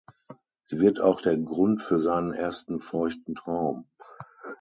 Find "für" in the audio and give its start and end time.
1.79-1.99